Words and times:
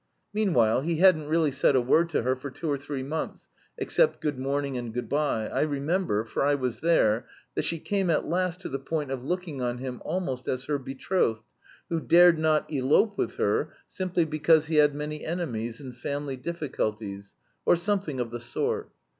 Meanwhile, 0.33 0.81
he 0.81 0.95
hadn't 0.95 1.27
really 1.27 1.51
said 1.51 1.75
a 1.75 1.79
word 1.79 2.09
to 2.09 2.23
her 2.23 2.35
for 2.35 2.49
two 2.49 2.67
or 2.67 2.75
three 2.75 3.03
months, 3.03 3.47
except 3.77 4.19
'good 4.19 4.39
morning' 4.39 4.75
and 4.75 4.91
'good 4.91 5.07
bye.' 5.07 5.45
I 5.47 5.61
remember, 5.61 6.23
for 6.25 6.41
I 6.41 6.55
was 6.55 6.79
there, 6.79 7.27
that 7.53 7.65
she 7.65 7.77
came 7.77 8.09
at 8.09 8.25
last 8.27 8.61
to 8.61 8.69
the 8.69 8.79
point 8.79 9.11
of 9.11 9.23
looking 9.23 9.61
on 9.61 9.77
him 9.77 10.01
almost 10.03 10.47
as 10.47 10.63
her 10.65 10.79
betrothed 10.79 11.43
who 11.89 11.99
dared 11.99 12.39
not 12.39 12.67
'elope 12.73 13.15
with 13.15 13.35
her,' 13.35 13.75
simply 13.87 14.25
because 14.25 14.65
he 14.65 14.77
had 14.77 14.95
many 14.95 15.23
enemies 15.23 15.79
and 15.79 15.95
family 15.95 16.35
difficulties, 16.35 17.35
or 17.63 17.75
something 17.75 18.19
of 18.19 18.31
the 18.31 18.39
sort. 18.39 18.91